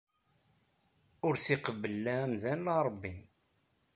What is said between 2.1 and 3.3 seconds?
amdan la Rebbi.